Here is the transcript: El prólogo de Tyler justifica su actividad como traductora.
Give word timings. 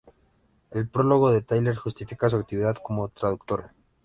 El 0.71 0.89
prólogo 0.89 1.31
de 1.31 1.43
Tyler 1.43 1.75
justifica 1.75 2.27
su 2.27 2.37
actividad 2.37 2.75
como 2.83 3.07
traductora. 3.09 3.75